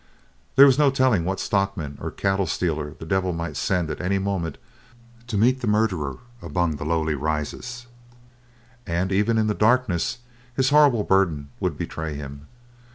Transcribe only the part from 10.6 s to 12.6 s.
horrible burden would betray him.